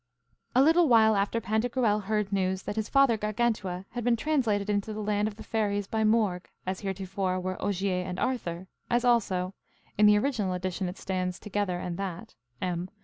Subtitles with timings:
[0.55, 4.93] A little while after Pantagruel heard news that his father Gargantua had been translated into
[4.93, 9.53] the land of the fairies by Morgue, as heretofore were Ogier and Arthur; as also,
[9.99, 12.89] (In the original edition it stands 'together, and that.' M.)